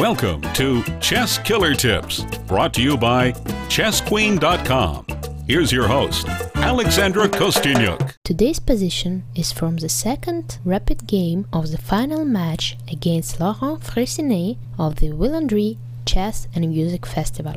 [0.00, 3.32] Welcome to Chess Killer Tips, brought to you by
[3.68, 5.04] ChessQueen.com.
[5.46, 8.14] Here's your host, Alexandra Kosteniuk.
[8.24, 14.56] Today's position is from the second rapid game of the final match against Laurent Fressinet
[14.78, 15.76] of the Willandry
[16.06, 17.56] Chess and Music Festival.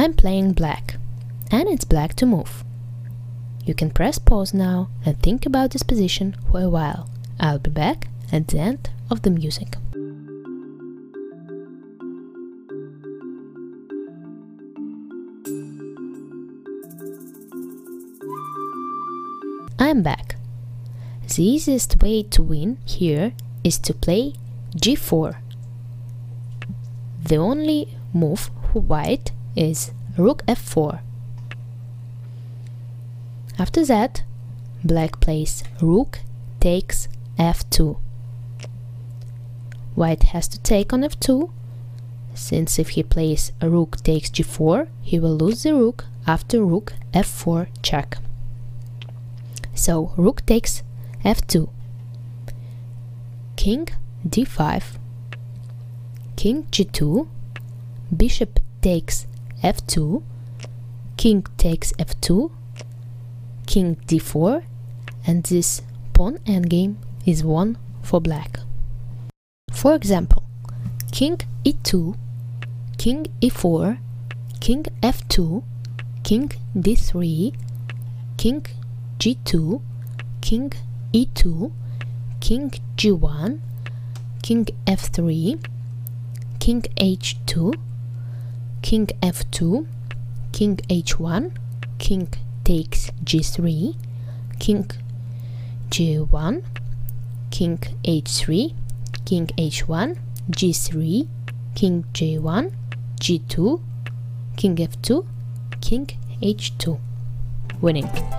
[0.00, 0.96] I'm playing black,
[1.52, 2.64] and it's black to move.
[3.64, 7.08] You can press pause now and think about this position for a while.
[7.38, 9.76] I'll be back at the end of the music.
[19.80, 20.34] I'm back.
[21.28, 23.32] The easiest way to win here
[23.62, 24.32] is to play
[24.76, 25.36] g4.
[27.22, 31.00] The only move for white is rook f4.
[33.56, 34.24] After that,
[34.82, 36.20] black plays rook
[36.58, 38.00] takes f2.
[39.94, 41.50] White has to take on f2,
[42.34, 47.68] since if he plays rook takes g4, he will lose the rook after rook f4
[47.82, 48.18] check.
[49.78, 50.82] So rook takes
[51.24, 51.70] f2,
[53.54, 53.86] king
[54.26, 54.98] d5,
[56.34, 57.28] king g2,
[58.14, 59.28] bishop takes
[59.62, 60.24] f2,
[61.16, 62.50] king takes f2,
[63.66, 64.64] king d4,
[65.24, 65.82] and this
[66.12, 68.58] pawn endgame is won for black.
[69.70, 70.42] For example,
[71.12, 72.16] king e2,
[72.98, 73.98] king e4,
[74.58, 75.62] king f2,
[76.24, 77.54] king d3,
[78.36, 78.66] king
[79.18, 79.80] g2,
[80.40, 80.72] king
[81.12, 81.72] e2,
[82.40, 83.58] king g1,
[84.42, 85.58] king f3,
[86.60, 87.74] king h2,
[88.80, 89.86] king f2,
[90.52, 91.50] king h1,
[91.98, 92.28] king
[92.62, 93.96] takes g3,
[94.60, 94.88] king
[95.90, 96.62] g1,
[97.50, 98.74] king h3,
[99.24, 100.16] king h1,
[100.50, 101.28] g3,
[101.74, 102.72] king j1,
[103.20, 103.80] g2,
[104.56, 105.26] king f2,
[105.80, 106.06] king
[106.40, 107.00] h2.
[107.80, 108.37] Winning.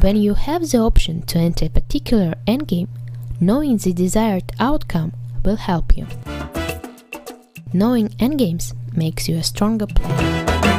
[0.00, 2.88] When you have the option to enter a particular endgame,
[3.38, 5.12] knowing the desired outcome
[5.44, 6.06] will help you.
[7.74, 10.69] Knowing endgames makes you a stronger player.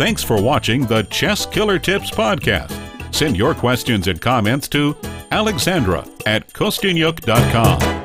[0.00, 2.72] Thanks for watching the Chess Killer Tips podcast.
[3.14, 4.96] Send your questions and comments to
[5.30, 7.99] alexandra at kosteniuk.com.